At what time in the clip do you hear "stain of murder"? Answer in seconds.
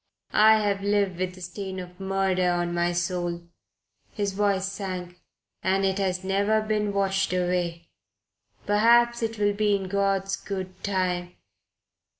1.41-2.49